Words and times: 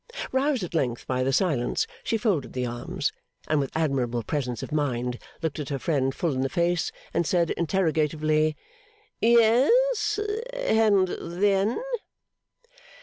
Roused 0.31 0.63
at 0.63 0.73
length 0.73 1.05
by 1.05 1.21
the 1.21 1.31
silence, 1.31 1.85
she 2.03 2.17
folded 2.17 2.53
the 2.53 2.65
arms, 2.65 3.11
and 3.47 3.59
with 3.59 3.69
admirable 3.75 4.23
presence 4.23 4.63
of 4.63 4.71
mind 4.71 5.19
looked 5.43 5.69
her 5.69 5.77
friend 5.77 6.15
full 6.15 6.33
in 6.33 6.41
the 6.41 6.49
face, 6.49 6.91
and 7.13 7.23
said 7.27 7.51
interrogatively, 7.51 8.57
'Ye 9.21 9.35
es? 9.37 10.19
And 10.67 11.07
then? 11.21 11.79